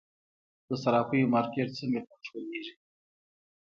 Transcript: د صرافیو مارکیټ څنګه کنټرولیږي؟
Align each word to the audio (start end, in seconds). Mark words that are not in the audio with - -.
د 0.67 0.69
صرافیو 0.83 1.31
مارکیټ 1.35 1.69
څنګه 1.79 1.99
کنټرولیږي؟ 2.07 2.73